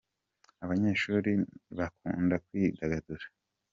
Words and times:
Abanyeshuri 0.63 1.31
bakunda 1.77 2.35
kwidagadura. 2.45 3.25